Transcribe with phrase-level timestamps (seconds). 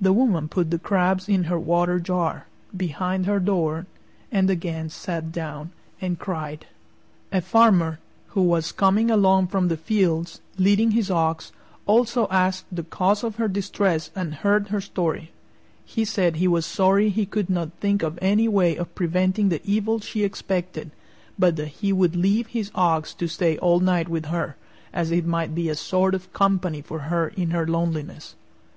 [0.00, 2.46] The woman put the crabs in her water jar,
[2.76, 3.86] behind her door,
[4.30, 6.66] and again sat down and cried.
[7.32, 7.98] A Farmer,
[8.36, 11.50] who was coming along from the fields, leading his ox,
[11.86, 15.32] also asked the cause of her distress and heard her story.
[15.84, 19.60] He said he was sorry he could not think of any way of preventing the
[19.64, 20.92] evil she expected,
[21.36, 24.54] but that he would leave his ox to stay all night with her,
[24.92, 28.36] as it might be a sort of company for her in her loneliness.